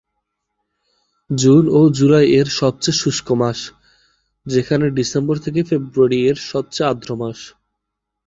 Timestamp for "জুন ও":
1.29-1.81